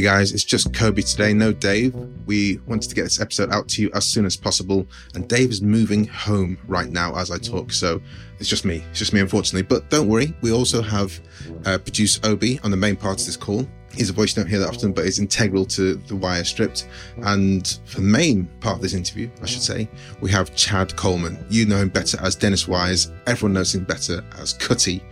[0.00, 1.94] Hey guys, it's just Kobi today, no Dave.
[2.24, 5.50] We wanted to get this episode out to you as soon as possible, and Dave
[5.50, 8.00] is moving home right now as I talk, so
[8.38, 8.82] it's just me.
[8.88, 9.60] It's just me, unfortunately.
[9.60, 11.20] But don't worry, we also have
[11.66, 13.68] uh, producer Obe on the main part of this call.
[13.92, 16.88] He's a voice you don't hear that often, but is integral to the Wire Stripped.
[17.24, 19.86] And for the main part of this interview, I should say,
[20.22, 21.44] we have Chad Coleman.
[21.50, 23.10] You know him better as Dennis Wise.
[23.26, 25.02] Everyone knows him better as Cutty.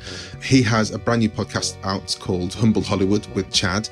[0.42, 3.91] He has a brand new podcast out called Humble Hollywood with Chad.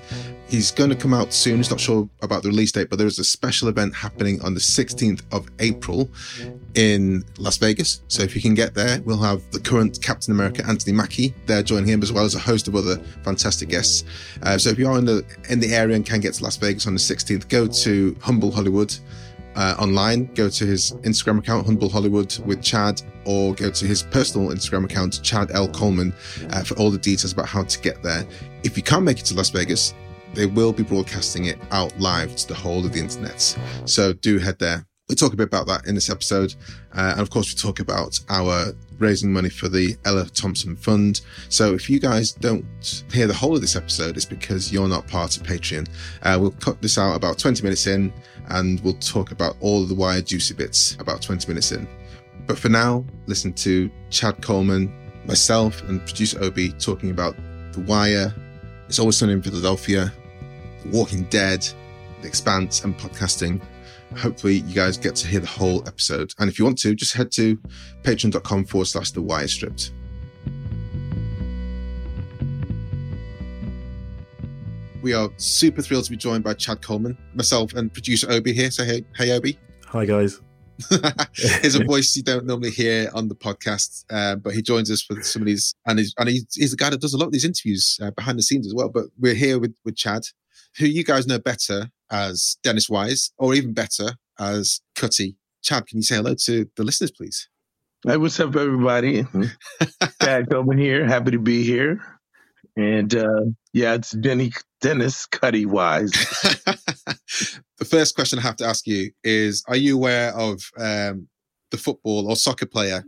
[0.49, 1.57] He's going to come out soon.
[1.57, 4.55] He's not sure about the release date, but there is a special event happening on
[4.55, 6.09] the 16th of April
[6.75, 8.03] in Las Vegas.
[8.07, 11.63] So if you can get there, we'll have the current Captain America, Anthony Mackie, there
[11.65, 14.05] joining him, as well as a host of other fantastic guests.
[14.43, 16.57] Uh, so if you are in the in the area and can get to Las
[16.57, 18.95] Vegas on the 16th, go to Humble Hollywood.
[19.57, 24.03] Uh, online, go to his Instagram account, Humble Hollywood with Chad, or go to his
[24.03, 25.67] personal Instagram account, Chad L.
[25.67, 26.13] Coleman,
[26.51, 28.27] uh, for all the details about how to get there.
[28.65, 29.95] If you can't make it to Las Vegas,
[30.35, 33.57] they will be broadcasting it out live to the whole of the internet.
[33.85, 34.87] So do head there.
[35.09, 36.55] We talk a bit about that in this episode.
[36.93, 41.21] Uh, and of course, we talk about our raising money for the Ella Thompson Fund.
[41.49, 42.65] So if you guys don't
[43.13, 45.89] hear the whole of this episode, it's because you're not part of Patreon.
[46.23, 48.13] Uh, we'll cut this out about 20 minutes in
[48.49, 51.87] and we'll talk about all the wire juicy bits about 20 minutes in.
[52.47, 54.93] But for now, listen to Chad Coleman,
[55.25, 57.37] myself, and producer Obe talking about
[57.73, 58.35] The Wire,
[58.89, 60.13] It's Always Sunny in Philadelphia,
[60.85, 61.67] The Walking Dead,
[62.23, 63.61] The Expanse, and podcasting.
[64.17, 66.33] Hopefully, you guys get to hear the whole episode.
[66.39, 67.57] And if you want to, just head to
[68.05, 69.91] patreon.com forward slash The Wire Stripped.
[75.03, 78.71] We are super thrilled to be joined by Chad Coleman, myself, and producer Obe here.
[78.71, 79.57] So, hey, hey Obe.
[79.87, 80.41] Hi, guys.
[81.35, 85.03] Here's a voice you don't normally hear on the podcast, uh, but he joins us
[85.03, 87.27] for some of these, and he's, and he's, he's the guy that does a lot
[87.27, 88.89] of these interviews uh, behind the scenes as well.
[88.89, 90.23] But we're here with, with Chad,
[90.79, 95.37] who you guys know better as Dennis Wise, or even better as Cutty.
[95.63, 97.49] Chad, can you say hello to the listeners, please?
[98.07, 99.27] Hey, what's up, everybody?
[100.23, 101.07] Chad Coleman here.
[101.07, 102.01] Happy to be here.
[102.77, 106.13] And uh, yeah, it's Denny Dennis Cutty Wise.
[107.79, 111.29] the first question I have to ask you is: Are you aware of um,
[111.71, 113.05] the football or soccer player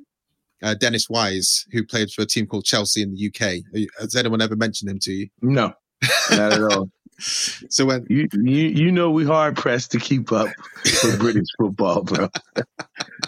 [0.62, 3.88] uh, Dennis Wise, who played for a team called Chelsea in the UK?
[4.00, 5.28] Has anyone ever mentioned him to you?
[5.42, 5.72] No,
[6.30, 6.90] not at all.
[7.18, 10.48] so when you you you know we hard pressed to keep up
[10.84, 12.28] with British football, bro.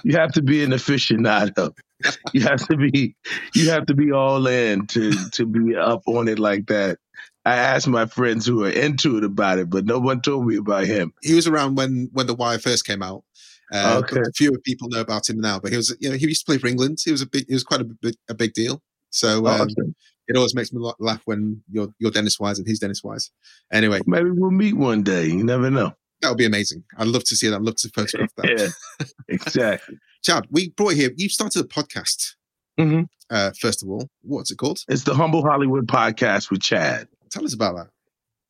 [0.05, 1.75] you have to be an aficionado.
[2.34, 3.15] You have to be
[3.55, 6.99] you have to be all in to to be up on it like that.
[7.44, 10.56] I asked my friends who are into it about it, but no one told me
[10.56, 11.12] about him.
[11.22, 13.25] He was around when when the Wire first came out.
[13.72, 14.21] Uh, Okay.
[14.34, 16.59] Fewer people know about him now, but he was you know he used to play
[16.59, 16.99] for England.
[17.05, 18.83] He was a big he was quite a big a big deal.
[19.10, 19.94] So um, Awesome.
[20.28, 23.31] it always makes me laugh when you're you're Dennis Wise and he's Dennis Wise.
[23.72, 25.27] Anyway, Maybe we'll meet one day.
[25.27, 25.94] You never know.
[26.22, 26.84] that would be amazing.
[26.99, 27.56] I'd love to see that.
[27.56, 28.75] I'd love to photograph that.
[28.99, 29.97] Yeah, exactly.
[30.23, 31.11] Chad, we brought you here.
[31.17, 32.35] You started a podcast.
[32.79, 33.07] Mhm.
[33.31, 34.81] Uh, first of all, what's it called?
[34.89, 37.09] It's the Humble Hollywood podcast with Chad.
[37.31, 37.89] Tell us about that.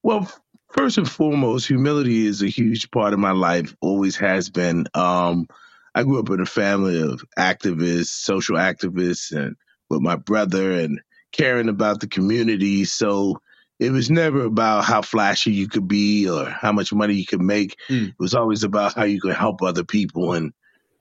[0.02, 0.30] Well,
[0.72, 4.86] first and foremost, humility is a huge part of my life, always has been.
[4.94, 5.46] Um,
[5.94, 9.54] I grew up in a family of activists, social activists, and
[9.90, 11.00] with my brother and
[11.32, 12.84] caring about the community.
[12.84, 13.40] So
[13.78, 17.42] it was never about how flashy you could be or how much money you could
[17.42, 17.76] make.
[17.88, 18.08] Mm.
[18.08, 20.52] It was always about how you could help other people and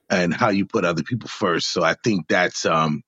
[0.09, 1.73] and how you put other people first.
[1.73, 3.03] So I think that's um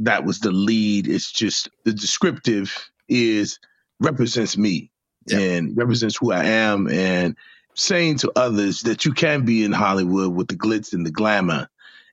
[0.00, 1.08] that was the lead.
[1.08, 2.74] It's just the descriptive
[3.08, 3.60] is
[4.00, 4.92] represents me
[5.26, 5.40] Yeah.
[5.40, 7.36] and represents who I am and
[7.76, 11.68] saying to others that you can be in Hollywood with the glitz and the glamour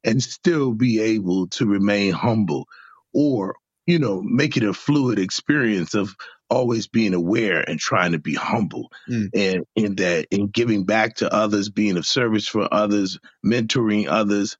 [0.06, 2.68] and still be able to remain humble
[3.14, 3.58] or
[3.88, 6.16] you know, make it a fluid experience of
[6.50, 9.30] always being aware and trying to be humble mm.
[9.34, 14.58] and in that in giving back to others, being of service for others, mentoring others.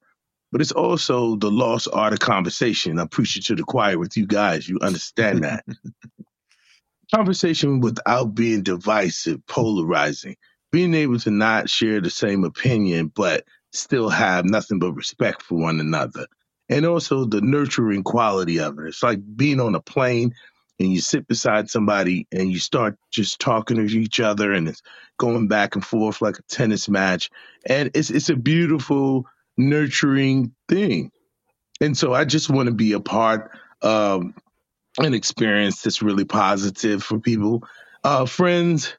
[0.52, 3.00] But it's also the lost art of conversation.
[3.00, 4.68] I'm preaching to the choir with you guys.
[4.68, 5.64] You understand that.
[7.14, 10.36] conversation without being divisive, polarizing,
[10.72, 15.56] being able to not share the same opinion, but still have nothing but respect for
[15.56, 16.26] one another.
[16.72, 18.88] And also the nurturing quality of it.
[18.88, 20.34] It's like being on a plane
[20.80, 24.82] and you sit beside somebody and you start just talking to each other and it's
[25.20, 27.30] going back and forth like a tennis match.
[27.68, 29.28] And it's it's a beautiful,
[29.58, 31.12] nurturing thing.
[31.82, 33.52] And so I just want to be a part
[33.82, 34.24] of
[34.98, 37.64] an experience that's really positive for people.
[38.04, 38.96] Uh, friends,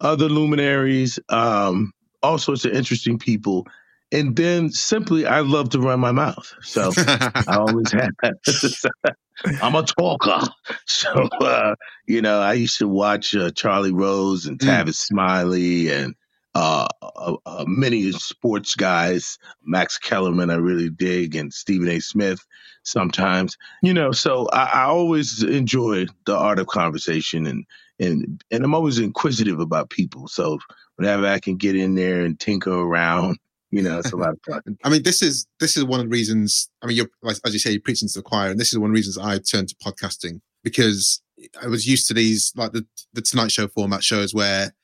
[0.00, 3.66] other luminaries, um, all sorts of interesting people.
[4.12, 6.52] And then simply, I love to run my mouth.
[6.62, 8.10] So I always have.
[9.62, 10.40] I'm a talker.
[10.88, 11.10] So,
[11.40, 11.74] uh,
[12.06, 14.66] you know, I used to watch uh, Charlie Rose and mm.
[14.66, 14.94] Tavis mm.
[14.94, 16.14] Smiley and
[16.54, 22.00] uh, uh, uh, many sports guys, Max Kellerman, I really dig, and Stephen A.
[22.00, 22.40] Smith
[22.82, 23.58] sometimes.
[23.82, 27.66] You know, so I, I always enjoy the art of conversation and
[27.98, 30.28] and and I'm always inquisitive about people.
[30.28, 30.58] So
[30.96, 33.38] whenever I can get in there and tinker around,
[33.70, 34.78] you know, it's a lot of fun.
[34.84, 36.68] I mean, this is this is one of the reasons.
[36.82, 38.90] I mean, you're as you say, you're preaching to the choir, and this is one
[38.90, 41.22] of the reasons I turned to podcasting because
[41.62, 44.74] I was used to these like the the Tonight Show format shows where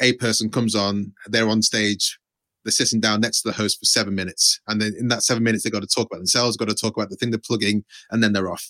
[0.00, 2.18] a person comes on, they're on stage,
[2.64, 5.42] they're sitting down next to the host for seven minutes, and then in that seven
[5.42, 7.84] minutes they've got to talk about themselves, got to talk about the thing they're plugging,
[8.10, 8.68] and then they're off.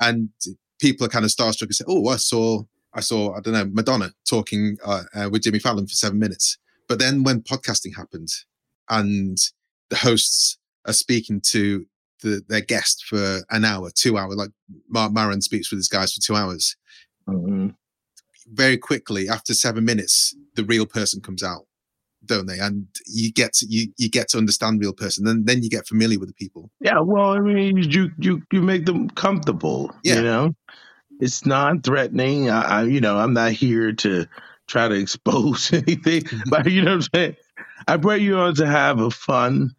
[0.00, 0.28] And
[0.78, 2.64] people are kind of starstruck and say, "Oh, I saw
[2.96, 6.56] I saw, I don't know, Madonna talking uh, uh, with Jimmy Fallon for seven minutes.
[6.88, 8.30] But then when podcasting happened
[8.88, 9.38] and
[9.90, 11.86] the hosts are speaking to
[12.22, 14.50] the, their guest for an hour, two hours, like
[14.88, 16.76] Marc Maron speaks with his guys for two hours.
[17.28, 17.68] Mm-hmm.
[18.52, 21.66] Very quickly, after seven minutes, the real person comes out,
[22.24, 22.58] don't they?
[22.58, 25.24] And you get to, you you get to understand real person.
[25.24, 26.70] Then then you get familiar with the people.
[26.80, 29.90] Yeah, well, I mean, you you you make them comfortable.
[30.04, 30.16] Yeah.
[30.16, 30.54] You know,
[31.18, 32.50] it's non-threatening.
[32.50, 34.26] I, I, you know, I'm not here to
[34.68, 37.36] try to expose anything, but you know what I'm saying.
[37.86, 39.74] I bring you on to have a fun,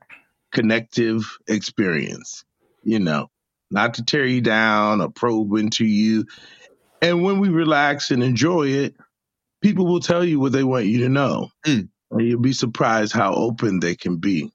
[0.51, 2.43] connective experience.
[2.83, 3.29] You know,
[3.69, 6.25] not to tear you down or probe into you.
[7.01, 8.95] And when we relax and enjoy it,
[9.61, 11.49] people will tell you what they want you to know.
[11.65, 11.89] Mm.
[12.11, 14.51] And you'll be surprised how open they can be.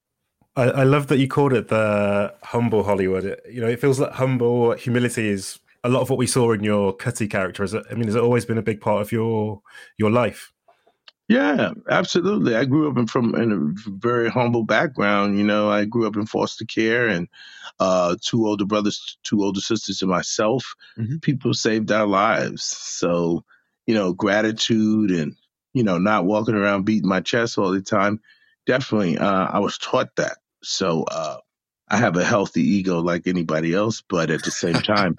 [0.56, 3.24] I, I, love that you called it the humble Hollywood.
[3.24, 6.52] It, you know, it feels like humble humility is a lot of what we saw
[6.52, 7.62] in your Cutty character.
[7.62, 9.62] Is it, I mean, has it always been a big part of your
[9.98, 10.52] your life?
[11.28, 12.54] Yeah, absolutely.
[12.56, 15.38] I grew up in, from in a very humble background.
[15.38, 17.28] You know, I grew up in foster care and
[17.80, 20.74] uh, two older brothers, two older sisters, and myself.
[20.98, 21.18] Mm-hmm.
[21.18, 22.64] People saved our lives.
[22.64, 23.44] So,
[23.86, 25.34] you know, gratitude and
[25.74, 28.20] you know, not walking around beating my chest all the time.
[28.66, 30.36] Definitely, uh, I was taught that.
[30.62, 31.38] So, uh,
[31.88, 35.16] I have a healthy ego like anybody else, but at the same time,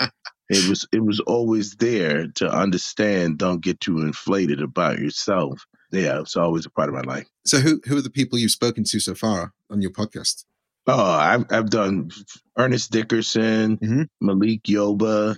[0.50, 3.38] it was it was always there to understand.
[3.38, 5.66] Don't get too inflated about yourself.
[5.94, 7.28] Yeah, it's always a part of my life.
[7.46, 10.46] So, who who are the people you've spoken to so far on your podcast?
[10.88, 12.12] Oh, I've I've done
[12.58, 14.04] Ernest Dickerson, mm-hmm.
[14.20, 15.38] Malik Yoba,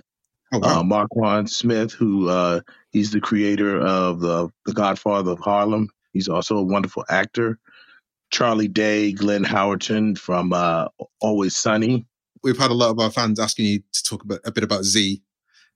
[0.52, 0.80] oh, wow.
[0.80, 2.60] uh, Marquand Smith, who uh,
[2.90, 5.88] he's the creator of the the Godfather of Harlem.
[6.12, 7.58] He's also a wonderful actor.
[8.30, 10.88] Charlie Day, Glenn Howerton from uh,
[11.20, 12.06] Always Sunny
[12.46, 14.84] we've had a lot of our fans asking you to talk about a bit about
[14.84, 15.20] Z.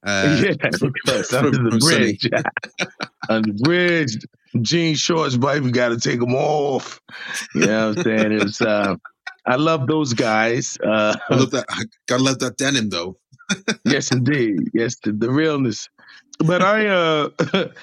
[0.07, 0.83] Uh, yeah, because
[1.35, 2.29] under the bridge,
[3.29, 4.25] under the bridge,
[4.63, 7.01] jean shorts, but we got to take them off.
[7.55, 8.33] You know what I'm saying?
[8.33, 8.97] It's uh,
[9.47, 10.79] I love those guys.
[10.85, 11.67] Uh, I love that.
[11.69, 13.17] I gotta love that denim though.
[13.85, 14.71] yes, indeed.
[14.75, 15.89] Yes, the, the realness.
[16.39, 17.31] But I uh,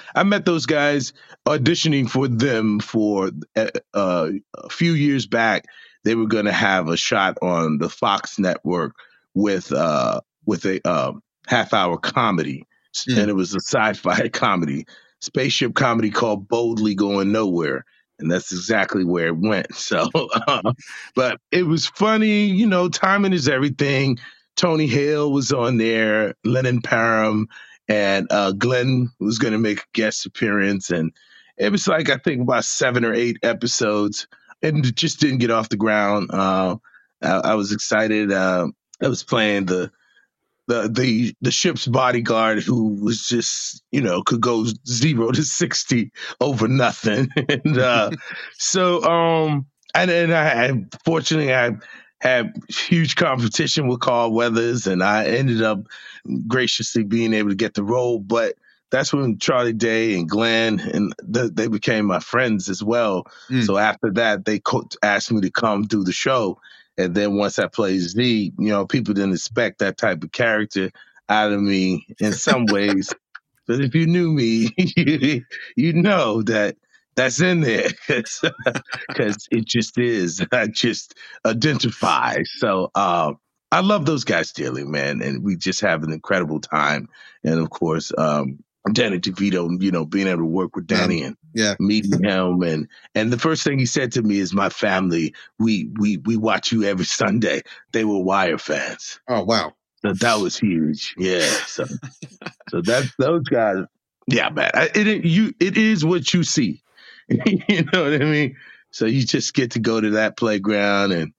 [0.14, 1.12] I met those guys
[1.46, 5.64] auditioning for them for uh, uh a few years back
[6.04, 8.96] they were going to have a shot on the Fox network
[9.34, 11.12] with uh, with a uh,
[11.46, 12.64] half hour comedy,
[12.96, 13.18] mm.
[13.18, 14.86] and it was a sci-fi comedy,
[15.20, 17.84] spaceship comedy called Boldly Going Nowhere.
[18.18, 19.68] And that's exactly where it went.
[19.74, 20.72] So, uh,
[21.14, 22.88] but it was funny, you know.
[22.88, 24.18] Timing is everything.
[24.56, 27.46] Tony Hale was on there, Lennon Parham,
[27.88, 31.12] and uh, Glenn was going to make a guest appearance, and
[31.58, 34.26] it was like I think about seven or eight episodes
[34.62, 36.30] and it just didn't get off the ground.
[36.32, 36.76] Uh,
[37.22, 38.32] I, I, was excited.
[38.32, 38.68] Uh,
[39.02, 39.90] I was playing the
[40.68, 46.12] the the the ship's bodyguard who was just you know could go zero to sixty
[46.40, 48.10] over nothing, and uh,
[48.58, 51.72] so um and and I, fortunately I
[52.20, 55.80] had huge competition with Carl Weathers, and I ended up
[56.46, 58.18] graciously being able to get the role.
[58.18, 58.54] But
[58.90, 63.24] that's when Charlie Day and Glenn and the, they became my friends as well.
[63.50, 63.64] Mm.
[63.64, 66.60] So after that, they co- asked me to come do the show.
[66.98, 70.90] And then once I played Z, you know, people didn't expect that type of character
[71.30, 73.14] out of me in some ways.
[73.66, 74.70] But if you knew me,
[75.76, 76.76] you know that
[77.16, 80.44] that's in there because it just is.
[80.52, 81.14] I just
[81.46, 82.42] identify.
[82.44, 83.38] So um,
[83.72, 87.08] I love those guys dearly, man, and we just have an incredible time.
[87.44, 88.60] And of course, um,
[88.92, 91.74] Danny DeVito, you know, being able to work with Danny and yeah.
[91.78, 95.90] meeting him and and the first thing he said to me is my family, we
[95.98, 97.62] we we watch you every Sunday.
[97.92, 99.20] They were Wire fans.
[99.28, 99.74] Oh wow.
[100.02, 101.14] So that was huge.
[101.18, 101.48] Yeah.
[101.66, 101.84] So
[102.70, 103.84] so that's those guys.
[104.26, 104.70] Yeah, man.
[104.74, 106.82] It, it you it is what you see.
[107.28, 108.56] you know what I mean?
[108.90, 111.32] So you just get to go to that playground and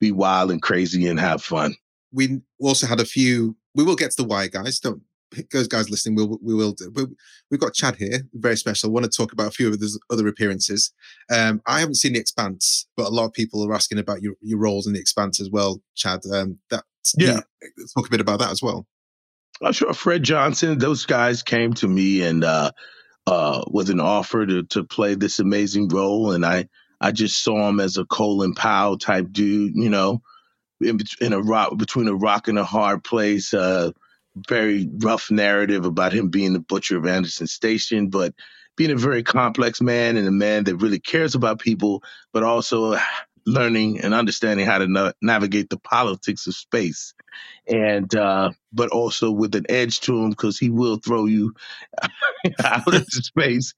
[0.00, 1.74] be wild and crazy and have fun.
[2.12, 3.56] We also had a few.
[3.74, 4.78] We will get to the why, guys.
[4.78, 5.02] Don't
[5.52, 6.16] those guys listening.
[6.16, 6.72] We'll we will.
[6.72, 7.14] Do.
[7.50, 8.90] We've got Chad here, very special.
[8.90, 10.92] I want to talk about a few of his other appearances.
[11.32, 14.34] Um, I haven't seen the Expanse, but a lot of people are asking about your
[14.40, 16.20] your roles in the Expanse as well, Chad.
[16.32, 16.84] Um, that
[17.16, 17.40] yeah,
[17.96, 18.86] talk a bit about that as well.
[19.62, 20.78] I'm sure Fred Johnson.
[20.78, 22.72] Those guys came to me and uh,
[23.26, 26.68] uh, with an offer to to play this amazing role, and I
[27.00, 30.22] I just saw him as a Colin Powell type dude, you know,
[30.80, 33.52] in, in a rock between a rock and a hard place.
[33.52, 33.92] Uh,
[34.36, 38.34] very rough narrative about him being the butcher of Anderson Station, but
[38.76, 42.98] being a very complex man and a man that really cares about people, but also
[43.46, 47.14] learning and understanding how to na- navigate the politics of space
[47.66, 51.52] and uh, but also with an edge to him because he will throw you
[52.64, 53.74] out of space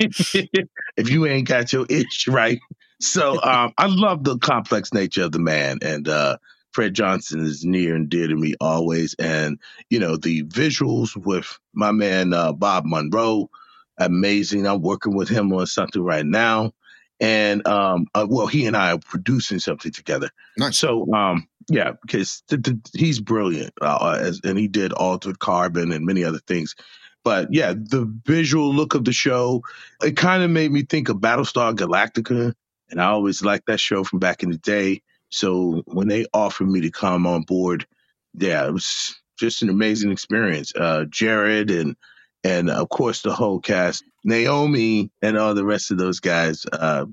[0.00, 2.58] if you ain't got your itch right.
[3.00, 6.38] So um, I love the complex nature of the man, and uh,
[6.78, 9.14] Fred Johnson is near and dear to me always.
[9.18, 9.58] And
[9.90, 13.50] you know the visuals with my man uh, Bob Monroe,
[13.98, 14.64] amazing.
[14.64, 16.72] I'm working with him on something right now
[17.18, 20.30] and um, uh, well, he and I are producing something together.
[20.56, 20.78] Nice.
[20.78, 25.90] So, um, yeah, because th- th- he's brilliant, uh, as, and he did Altered Carbon
[25.90, 26.76] and many other things.
[27.24, 29.64] But yeah, the visual look of the show,
[30.00, 32.54] it kind of made me think of Battlestar Galactica,
[32.88, 35.02] and I always liked that show from back in the day.
[35.30, 37.86] So when they offered me to come on board,
[38.34, 40.72] yeah, it was just an amazing experience.
[40.74, 41.96] Uh, Jared and
[42.44, 46.64] and of course the whole cast, Naomi and all the rest of those guys.
[46.72, 47.06] Uh,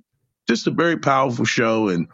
[0.47, 2.07] just a very powerful show and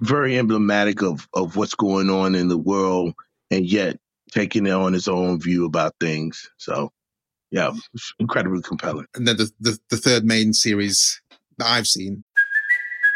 [0.00, 3.14] very emblematic of of what's going on in the world,
[3.50, 3.98] and yet
[4.30, 6.50] taking it on its own view about things.
[6.56, 6.90] So,
[7.50, 7.72] yeah,
[8.18, 9.06] incredibly compelling.
[9.14, 11.20] And then the, the, the third main series
[11.58, 12.24] that I've seen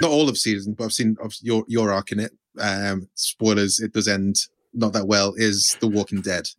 [0.00, 2.32] not all of season, but I've seen your your arc in it.
[2.58, 4.36] Um, spoilers, it does end
[4.72, 5.34] not that well.
[5.36, 6.46] Is The Walking Dead?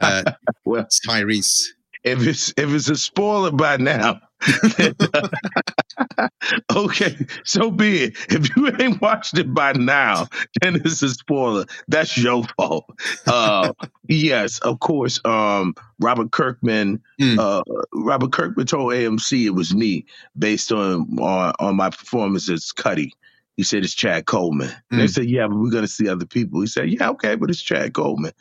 [0.00, 0.22] Uh,
[0.64, 1.64] well, Tyreese.
[2.04, 4.20] If it's if it's a spoiler by now,
[6.74, 8.16] okay, so be it.
[8.28, 10.28] If you ain't watched it by now,
[10.62, 11.66] then it's a spoiler.
[11.88, 12.86] That's your fault.
[13.26, 13.72] Uh,
[14.08, 15.20] yes, of course.
[15.24, 17.02] Um, Robert Kirkman.
[17.20, 17.38] Mm.
[17.38, 20.06] Uh, Robert Kirkman told AMC it was me
[20.38, 23.12] based on on, on my performance as Cutty.
[23.56, 24.70] He said it's Chad Coleman.
[24.90, 24.96] Mm.
[24.96, 27.60] They said, "Yeah, but we're gonna see other people." He said, "Yeah, okay, but it's
[27.60, 28.32] Chad Coleman."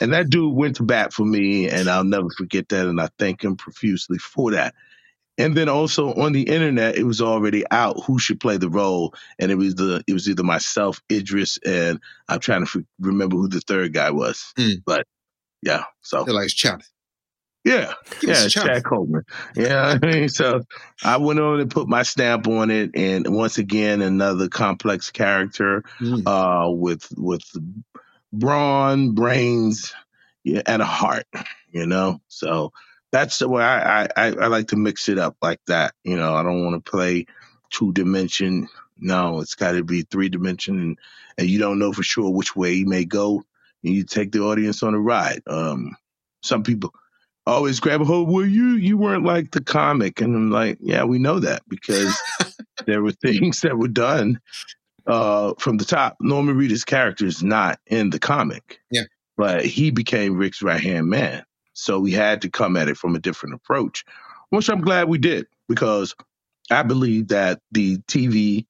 [0.00, 2.86] And that dude went to bat for me, and I'll never forget that.
[2.86, 4.74] And I thank him profusely for that.
[5.38, 9.14] And then also on the internet, it was already out who should play the role,
[9.38, 13.36] and it was the it was either myself, Idris, and I'm trying to f- remember
[13.36, 14.52] who the third guy was.
[14.58, 14.82] Mm.
[14.86, 15.06] But
[15.62, 16.82] yeah, so like Chad.
[17.64, 18.46] Yeah, Give yeah.
[18.48, 19.22] Chad Coleman.
[19.56, 20.62] Yeah, I mean, so
[21.02, 25.82] I went on and put my stamp on it, and once again, another complex character
[26.00, 26.22] Mm.
[26.26, 27.42] uh, with with
[28.32, 29.92] brawn, brains,
[30.44, 31.26] yeah, and a heart.
[31.70, 32.72] You know, so
[33.12, 35.94] that's the way I, I I like to mix it up like that.
[36.04, 37.26] You know, I don't want to play
[37.70, 38.68] two dimension.
[38.98, 40.98] No, it's got to be three dimension, and
[41.38, 43.42] and you don't know for sure which way he may go.
[43.84, 45.42] And you take the audience on a ride.
[45.46, 45.96] Um,
[46.42, 46.92] some people
[47.46, 48.28] always grab a hold.
[48.28, 52.14] Well, you you weren't like the comic, and I'm like, yeah, we know that because
[52.86, 54.40] there were things that were done
[55.06, 56.16] uh, from the top.
[56.20, 59.02] Norman Reedus' character is not in the comic, Yeah.
[59.36, 61.44] but he became Rick's right hand man,
[61.76, 64.04] so we had to come at it from a different approach,
[64.48, 66.14] which I'm glad we did because
[66.70, 68.66] I believe that the TV.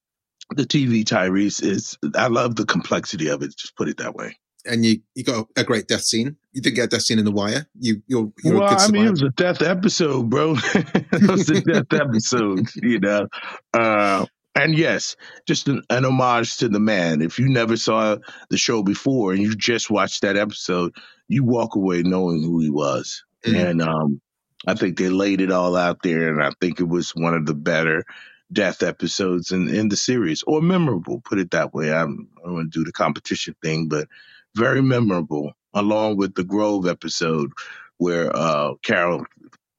[0.55, 3.57] The TV Tyreese is, I love the complexity of it.
[3.57, 4.39] Just put it that way.
[4.65, 6.37] And you you got a great death scene.
[6.53, 7.67] You did get a death scene in The Wire.
[7.81, 10.55] You you're, you're well, I mean, it was a death episode, bro.
[10.75, 13.27] it was a death episode, you know.
[13.75, 17.23] Uh, and yes, just an, an homage to the man.
[17.23, 18.17] If you never saw
[18.51, 20.95] the show before and you just watched that episode,
[21.29, 23.25] you walk away knowing who he was.
[23.45, 23.71] Mhm.
[23.71, 24.21] And um,
[24.67, 27.47] I think they laid it all out there, and I think it was one of
[27.47, 28.05] the better
[28.53, 31.21] death episodes in, in the series, or memorable.
[31.25, 31.93] Put it that way.
[31.93, 34.09] I'm, I don't want to do the competition thing, but
[34.55, 37.53] very memorable, along with the Grove episode
[37.99, 39.25] where uh, Carol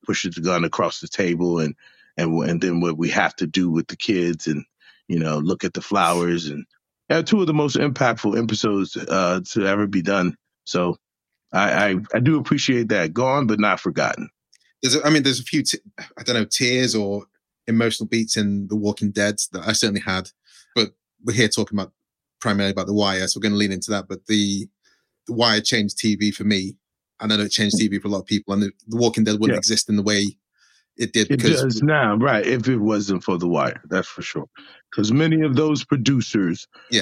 [0.06, 1.76] pushes the gun across the table, and
[2.18, 4.64] and and then what we have to do with the kids, and
[5.08, 6.66] you know, look at the flowers, and
[7.10, 10.36] uh, two of the most impactful episodes uh, to ever be done.
[10.66, 10.98] So
[11.54, 13.14] I, I I do appreciate that.
[13.14, 14.30] Gone but not forgotten.
[14.82, 15.80] There's a, I mean, there's a few t-
[16.18, 17.26] I don't know tears or
[17.68, 20.30] emotional beats in The Walking Dead that I certainly had,
[20.76, 20.92] but
[21.24, 21.92] we're here talking about
[22.40, 24.08] primarily about The Wire, so we're going to lean into that.
[24.08, 24.68] But the
[25.28, 26.76] The Wire changed TV for me,
[27.20, 29.24] and I know it changed TV for a lot of people, and the, the Walking
[29.24, 29.60] Dead wouldn't Yeah.
[29.60, 30.38] exist in the way
[30.98, 32.46] it did It because does now, right?
[32.46, 34.48] If it wasn't for The Wire, that's for sure.
[34.92, 37.02] Because many of those producers, Yeah.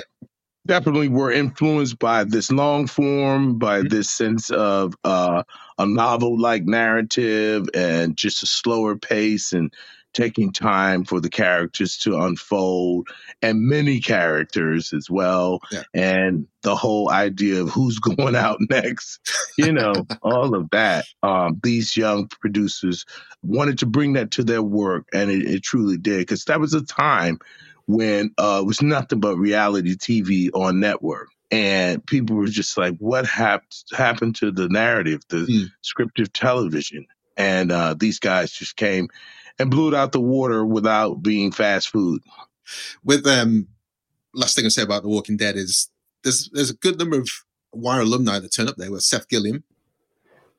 [0.68, 3.90] definitely were influenced by this long form, by Mhm.
[3.92, 5.44] this sense of uh,
[5.78, 9.72] a novel-like narrative, and just a slower pace, and
[10.16, 13.08] taking time for the characters to unfold,
[13.44, 15.84] and many characters as well, Yeah.
[15.94, 19.20] and the whole idea of who's going out next.
[19.58, 21.06] You know, all of that.
[21.22, 23.06] Um, these young producers
[23.44, 26.20] wanted to bring that to their work, and it, it truly did.
[26.20, 27.38] Because that was a time
[27.88, 32.96] when uh, it was nothing but reality TV on network, and people were just like,
[32.98, 35.66] "What hap- happened to the narrative, the Mm.
[35.84, 37.06] scripted television?"
[37.38, 39.10] And uh, these guys just came
[39.60, 42.22] and blew it out the water without being fast food.
[43.04, 43.68] with um
[44.34, 45.90] last thing I say about The Walking Dead is
[46.24, 47.30] there's there's a good number of
[47.74, 49.64] Wire alumni that turn up there with Seth Gilliam.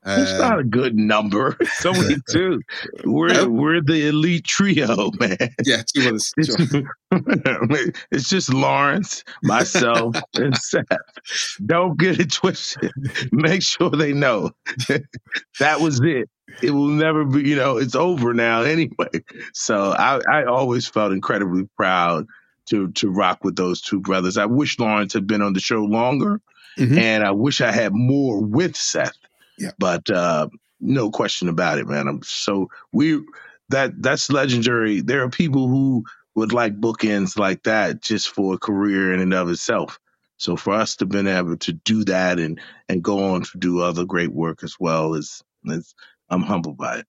[0.09, 1.57] It's Um, not a good number.
[1.61, 2.61] It's only two.
[3.05, 5.37] We're we're the elite trio, man.
[5.65, 6.33] yeah, two others.
[6.39, 6.57] It's,
[8.11, 10.85] it's just Lawrence, myself, and Seth.
[11.65, 12.93] Don't get it twisted.
[13.33, 14.51] Make sure they know
[15.59, 16.29] that was it.
[16.63, 19.11] It will never be, you know, it's over now anyway.
[19.53, 22.27] So I, I always felt incredibly proud
[22.67, 24.37] to to rock with those two brothers.
[24.37, 26.41] I wish Lawrence had been on the show longer,
[26.79, 26.99] Mhm.
[26.99, 29.17] and I wish I had more with Seth.
[29.59, 29.71] Yeah.
[29.79, 30.49] But uh,
[30.81, 32.09] no question about it, man.
[32.09, 33.21] I'm so we
[33.71, 35.01] that that's legendary.
[35.01, 36.05] There are people who
[36.35, 39.99] would like bookends like that just for a career in and of itself.
[40.39, 43.81] So for us to been able to do that and and go on to do
[43.81, 45.95] other great work as well is, is
[46.31, 47.07] I'm humbled by it.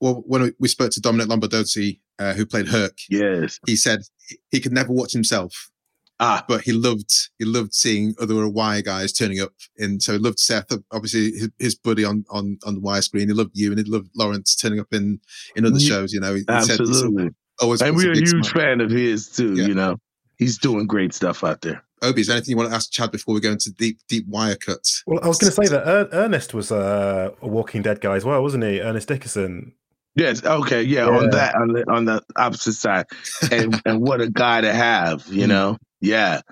[0.00, 3.58] Well, when we- spoke to Domenick Lombardozzi, uh, who played Herc, Yes.
[3.66, 4.00] he said
[4.50, 5.70] he could never watch himself,
[6.20, 9.52] Ah, but he loved he loved seeing other Wire guys turning up.
[9.78, 13.26] And so he loved Seth, obviously his, his buddy on on on the Wire screen.
[13.28, 15.20] He loved you, and he loved Lawrence turning up in
[15.56, 16.12] in other shows.
[16.12, 17.30] You know, he, he said absolutely.
[17.60, 18.64] always And we're a huge smile.
[18.64, 19.54] fan of his too.
[19.56, 19.66] Yeah.
[19.66, 19.96] You know,
[20.38, 21.82] he's doing great stuff out there.
[22.02, 24.26] Obe, is there anything you want to ask Chad before we go into deep deep
[24.28, 25.02] Wire cuts?
[25.06, 28.16] Well, I was going to say that er- Ernest was uh, a Walking Dead guy
[28.16, 28.80] as well, wasn't he?
[28.80, 29.72] Ernest Dickerson.
[30.16, 30.44] Yes.
[30.44, 30.82] Okay.
[30.82, 31.06] Yeah.
[31.06, 31.16] Yeah.
[31.16, 33.06] On that, on the on the opposite side,
[33.50, 35.26] and and what a guy to have.
[35.28, 35.48] You Mm.
[35.48, 35.78] know.
[36.00, 36.42] Yeah.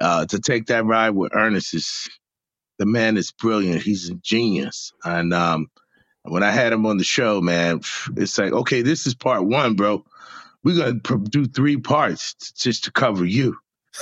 [0.00, 2.08] Uh, to take that ride with Ernest is
[2.78, 3.82] the man is brilliant.
[3.82, 4.92] He's a genius.
[5.04, 5.68] And um,
[6.22, 7.82] when I had him on the show, man,
[8.16, 10.04] it's like, okay, this is part one, bro.
[10.64, 13.56] We're gonna do three parts just to cover you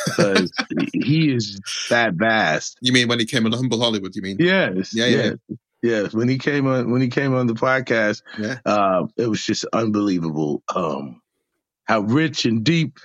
[0.06, 0.52] because
[0.92, 2.78] he is that vast.
[2.80, 4.14] You mean when he came on Humble Hollywood?
[4.14, 4.36] You mean?
[4.38, 4.94] Yes.
[4.94, 5.16] Yeah, yeah,
[5.48, 6.14] yes, yes.
[6.14, 8.58] When he came on, when he came on the podcast, Yeah.
[8.66, 10.62] uh, it was just unbelievable.
[10.74, 11.20] Um,
[11.84, 12.98] how rich and deep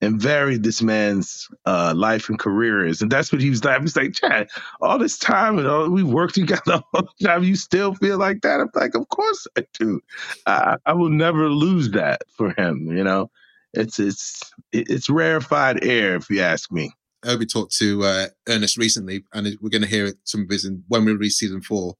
[0.00, 3.02] and varied this man's uh, life and career is.
[3.02, 3.80] And that's what he was like.
[3.80, 4.48] He's like, Chad,
[4.80, 8.42] all this time and all we worked together all the time, you still feel like
[8.42, 8.60] that?
[8.60, 10.00] I'm like, of course I do.
[10.46, 12.96] I, I will never lose that for him.
[12.96, 13.30] You know,
[13.72, 14.40] it's it's
[14.72, 16.92] it's rarefied air, if you ask me.
[17.24, 20.84] Obe talked to uh, Ernest recently, and we're going to hear some of his in,
[20.86, 21.94] when we release season four.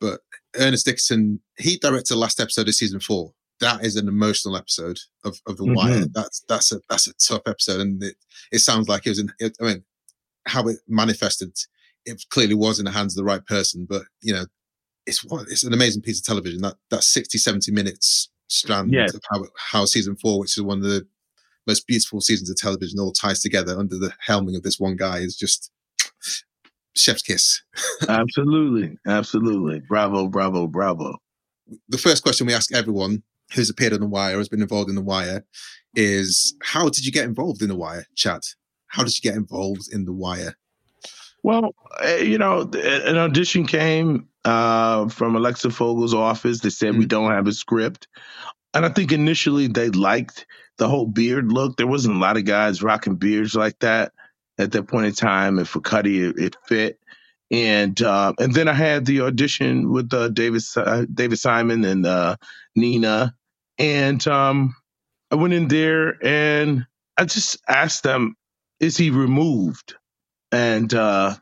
[0.00, 0.20] But
[0.56, 3.32] Ernest Dickerson, he directed the last episode of season four,
[3.64, 5.74] that is an emotional episode of, of the mm-hmm.
[5.74, 6.04] wire.
[6.12, 8.16] That's that's a that's a tough episode and it,
[8.52, 9.84] it sounds like it was in it, i mean
[10.46, 11.50] how it manifested
[12.04, 14.44] it clearly was in the hands of the right person but you know
[15.06, 19.20] it's what it's an amazing piece of television that that 60 70 minutes strand of
[19.30, 21.06] how, how season four which is one of the
[21.66, 25.18] most beautiful seasons of television all ties together under the helming of this one guy
[25.18, 25.70] is just
[26.94, 27.62] chef's kiss.
[28.08, 28.96] Absolutely.
[29.06, 29.82] Absolutely.
[29.88, 31.16] Bravo bravo bravo.
[31.88, 34.88] The first question we ask everyone who's appeared on The Wire, or has been involved
[34.88, 35.44] in The Wire,
[35.94, 38.42] is how did you get involved in The Wire, Chad?
[38.88, 40.56] How did you get involved in The Wire?
[41.42, 46.60] Well, eh, you know, an audition came uh, from Alexa Fogel's office.
[46.60, 47.00] They said mm-hmm.
[47.00, 47.08] we mm.
[47.08, 48.08] don't have a script.
[48.72, 50.46] And I think initially they liked
[50.78, 51.76] the whole beard look.
[51.76, 54.12] There wasn't a lot of guys rocking beards like that
[54.58, 55.58] at that point in time.
[55.58, 56.98] And for Cutty, it, it fit.
[57.50, 62.06] And uh, and then I had the audition with uh, David uh, David Simon and
[62.06, 62.36] uh,
[62.74, 63.34] Nina,
[63.78, 64.74] and um,
[65.30, 68.36] I went in there and I just asked them,
[68.80, 69.94] "Is he removed?"
[70.52, 71.34] And uh,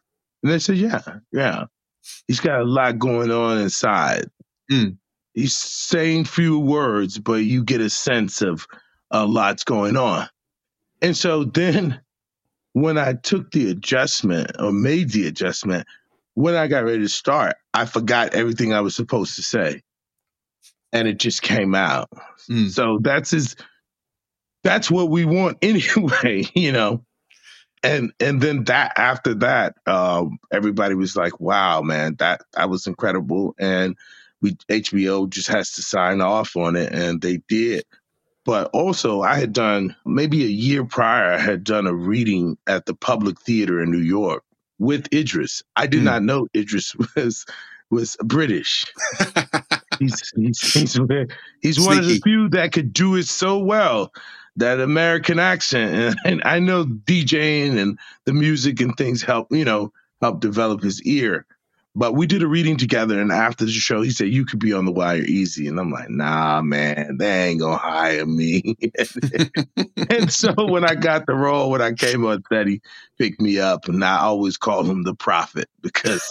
[0.42, 1.64] and they said, "Yeah, yeah,
[2.26, 4.26] he's got a lot going on inside.
[4.70, 4.96] Mm.
[5.34, 8.66] He's saying few words, but you get a sense of
[9.10, 10.28] a lot's going on."
[11.00, 12.00] And so then,
[12.72, 15.86] when I took the adjustment or made the adjustment,
[16.34, 19.82] when I got ready to start, I forgot everything I was supposed to say
[20.92, 22.10] and it just came out.
[22.50, 22.70] Mm.
[22.70, 23.56] So that's his
[24.62, 27.04] that's what we want anyway, you know.
[27.82, 32.86] And and then that after that, um, everybody was like, "Wow, man, that that was
[32.86, 33.96] incredible." And
[34.40, 37.84] we HBO just has to sign off on it, and they did.
[38.44, 41.32] But also, I had done maybe a year prior.
[41.32, 44.42] I had done a reading at the Public Theater in New York
[44.78, 45.62] with Idris.
[45.76, 46.06] I did mm.
[46.06, 47.46] not know Idris was
[47.90, 48.84] was British.
[49.98, 50.98] he's he's he's,
[51.60, 54.12] he's one of the few that could do it so well.
[54.56, 59.64] That American accent, and, and I know DJing and the music and things help you
[59.64, 61.46] know help develop his ear.
[61.94, 64.72] But we did a reading together, and after the show, he said, "You could be
[64.72, 68.76] on the wire easy." And I'm like, "Nah, man, they ain't gonna hire me."
[70.08, 72.80] and so when I got the role, when I came on set, he
[73.18, 76.22] picked me up, and I always call him the prophet because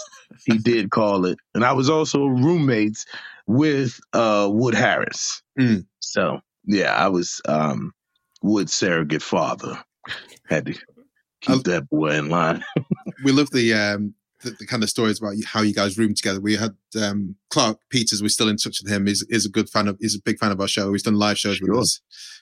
[0.44, 1.38] he did call it.
[1.54, 3.06] And I was also roommates
[3.46, 5.42] with uh, Wood Harris.
[5.58, 5.86] Mm.
[6.00, 7.92] So yeah, I was um,
[8.42, 9.78] Wood's surrogate father.
[10.48, 10.72] Had to
[11.40, 12.64] keep i that boy in line.
[13.24, 16.40] we love the, um, the, the kind of stories about how you guys roomed together.
[16.40, 18.22] We had um, Clarke Peters.
[18.22, 19.06] We're still in touch with him.
[19.06, 19.96] He's, he's a good fan of.
[20.00, 20.92] He's a big fan of our show.
[20.92, 21.68] He's done live shows sure.
[21.70, 22.00] with us.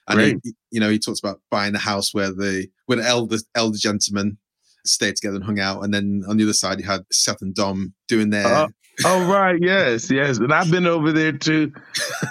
[0.09, 3.37] And he, you know, he talks about buying a house where the where the elder
[3.55, 4.39] elder gentleman
[4.85, 5.85] stayed together and hung out.
[5.85, 8.47] And then on the other side, you had Seth and Dom doing their.
[8.47, 8.69] Uh,
[9.05, 11.73] oh right, yes, yes, and I've been over there too.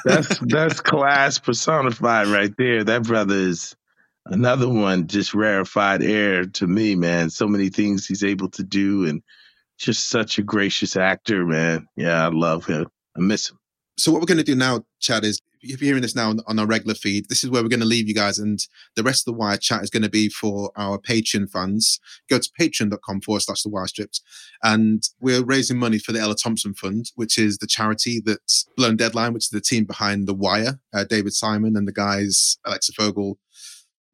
[0.05, 2.83] That's that's class personified right there.
[2.83, 3.75] That brother is
[4.25, 7.29] another one, just rarefied air to me, man.
[7.29, 9.21] So many things he's able to do, and
[9.79, 11.87] just such a gracious actor, man.
[11.95, 12.87] Yeah, I love him.
[13.15, 13.57] I miss him.
[13.97, 16.59] So what we're going to do now, Chad, is if you're hearing this now on,
[16.59, 18.39] our regular feed, this is where we're going to leave you guys.
[18.39, 18.59] And
[18.95, 21.99] the rest of the Wire chat is going to be for our Patreon fans.
[22.29, 24.21] Go to patreon.com forward slash the Wire Stripped.
[24.63, 28.95] And we're raising money for the Ella Thompson Fund, which is the charity that's Blown
[28.95, 30.79] Deadline, which is the team behind The Wire.
[30.93, 33.37] Uh, David Simon and the guys, Alexa Fogel,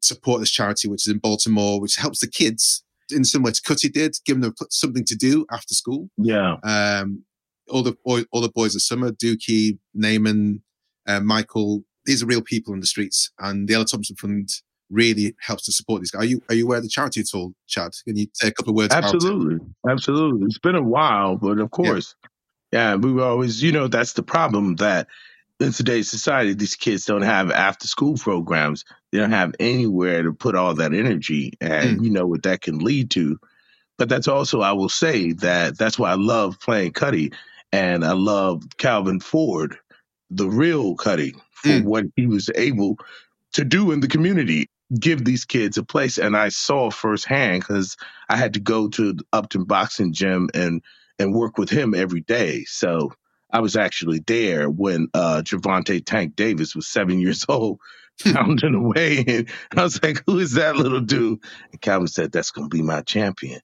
[0.01, 3.89] support this charity, which is in Baltimore, which helps the kids in similar to Cutty
[3.89, 6.09] did, giving them something to do after school.
[6.17, 6.57] Yeah.
[6.63, 7.23] Um,
[7.69, 10.61] all the all the boys of summer, Dukie, Namond,
[11.07, 14.49] uh, Michael, these are real people in the streets, and the Ella Thompson Fund
[14.91, 16.21] really helps to support these guys.
[16.21, 17.91] Are you are you aware of the charity at all, Chad?
[18.05, 18.93] Can you say a couple of words?
[18.93, 20.45] Absolutely, absolutely.
[20.45, 22.15] It's been a while, but of course,
[22.71, 22.91] yeah.
[22.91, 25.07] yeah, we were always, you know, that's the problem that
[25.59, 28.83] in today's society, these kids don't have after school programs.
[29.11, 32.03] They don't have anywhere to put all that energy, and mm.
[32.03, 33.39] you know what that can lead to.
[33.97, 37.31] But that's also, I will say that that's why I love playing Cutty,
[37.71, 39.77] and I love Calvin Ford
[40.29, 41.83] the real Cutty for mm.
[41.83, 42.97] what he was able
[43.53, 44.67] to do in the community,
[44.99, 46.17] give these kids a place.
[46.17, 47.95] And I saw firsthand because
[48.29, 50.81] I had to go to Upton Boxing Gym and
[51.17, 52.65] and work with him every day.
[52.65, 53.13] So
[53.55, 57.79] I was actually there when uh, Gervonta Tank Davis was seven years old
[58.21, 59.23] pounding away.
[59.25, 61.39] And I was like, who is that little dude?
[61.71, 63.61] And Calvin said, that's going to be my champion.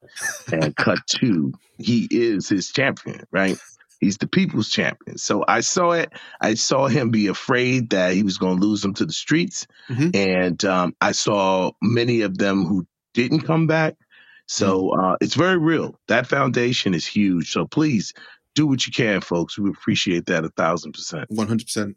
[0.50, 3.58] And cut two, he is his champion, right?
[4.00, 5.18] He's the people's champion.
[5.18, 6.14] So I saw it.
[6.40, 9.68] I saw him be afraid that he was going to lose them to the streets.
[9.90, 10.10] Mm-hmm.
[10.14, 13.96] And um, I saw many of them who didn't come back.
[14.48, 15.00] So Mm-hmm.
[15.06, 16.00] uh, it's very real.
[16.08, 17.52] That foundation is huge.
[17.52, 18.14] So please
[18.56, 19.58] do what you can, folks.
[19.58, 21.26] We appreciate that a thousand percent.
[21.30, 21.96] One hundred percent.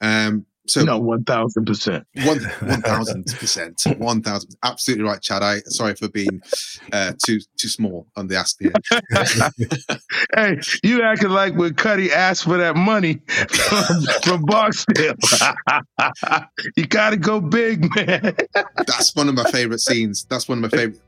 [0.00, 0.46] Um.
[0.68, 2.04] So No, one thousand percent.
[2.24, 4.56] One one thousand percent, one thousand.
[4.64, 5.42] Absolutely right, Chad.
[5.42, 6.42] I sorry for being
[6.92, 8.72] uh, too too small on the ask here.
[10.34, 15.14] Hey, you acting like when Cutty asked for that money from, from Barksdale.
[16.76, 18.36] you got to go big, man.
[18.76, 20.26] That's one of my favorite scenes.
[20.28, 21.00] That's one of my favorite.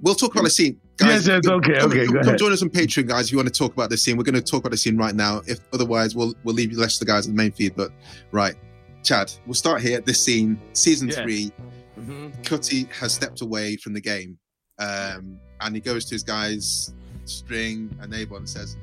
[0.00, 1.26] We'll talk about the scene, guys.
[1.26, 2.38] Yes, yes, okay, come, okay, Come, go come ahead.
[2.38, 3.26] join us on Patreon, guys.
[3.26, 4.96] If you want to talk about the scene, we're going to talk about the scene
[4.96, 5.42] right now.
[5.46, 7.74] If otherwise, we'll we'll leave you less to the guys in the main feed.
[7.76, 7.90] But
[8.30, 8.54] right,
[9.02, 10.00] Chad, we'll start here.
[10.00, 11.22] This scene, season Yeah.
[11.22, 11.52] three.
[12.44, 14.36] Cutty has stepped away from the game,
[14.78, 16.92] um, and he goes to his guys,
[17.26, 18.76] String and Abel, and says,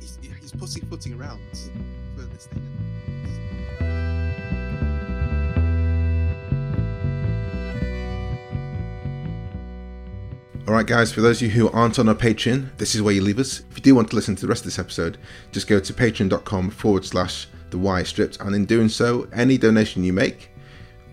[0.00, 1.40] "He's, he's pussyfooting around
[10.70, 13.12] All right, guys, for those of you who aren't on our Patreon, this is where
[13.12, 13.64] you leave us.
[13.72, 15.18] If you do want to listen to the rest of this episode,
[15.50, 20.04] just go to patreon.com forward slash the wire stripped, and in doing so, any donation
[20.04, 20.52] you make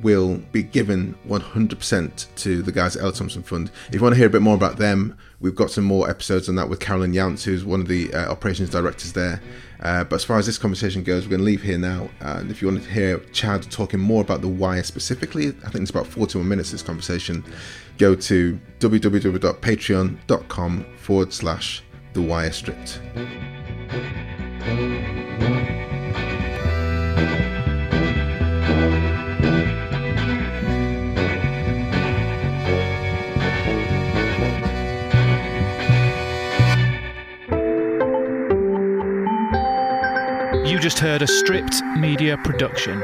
[0.01, 3.71] will be given 100% to the guys at Ella Thompson Fund.
[3.89, 6.49] If you want to hear a bit more about them, we've got some more episodes
[6.49, 9.41] on that with Carolyn Yance, who's one of the uh, operations directors there.
[9.79, 12.09] Uh, but as far as this conversation goes, we're going to leave here now.
[12.19, 15.83] And if you want to hear Chad talking more about the wire specifically, I think
[15.83, 17.43] it's about 41 minutes this conversation,
[17.97, 21.83] go to www.patreon.com forward slash
[22.13, 23.01] the wire stripped.
[40.77, 43.01] You just heard a stripped media production.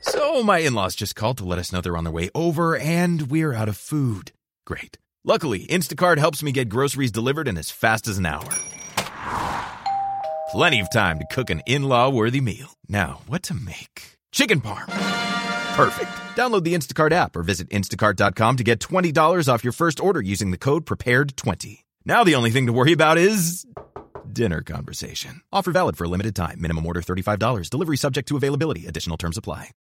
[0.00, 2.76] So, my in laws just called to let us know they're on their way over
[2.76, 4.32] and we're out of food.
[4.66, 4.98] Great.
[5.22, 8.50] Luckily, Instacart helps me get groceries delivered in as fast as an hour.
[10.50, 12.74] Plenty of time to cook an in law worthy meal.
[12.88, 14.16] Now, what to make?
[14.32, 15.35] Chicken parm.
[15.76, 16.10] Perfect.
[16.36, 20.50] Download the Instacart app or visit instacart.com to get $20 off your first order using
[20.50, 21.82] the code PREPARED20.
[22.06, 23.66] Now, the only thing to worry about is
[24.32, 25.42] dinner conversation.
[25.52, 26.62] Offer valid for a limited time.
[26.62, 27.68] Minimum order $35.
[27.68, 28.86] Delivery subject to availability.
[28.86, 29.76] Additional terms apply.